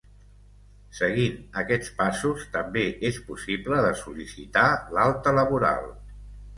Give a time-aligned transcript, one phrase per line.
[0.99, 5.91] Seguint aquests passos també és possible de sol·licitar l’alta laboral.